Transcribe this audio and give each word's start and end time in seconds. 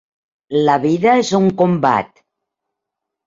La 0.67 0.77
vida 0.85 1.11
és 1.25 1.29
un 1.41 1.45
combat. 1.61 2.09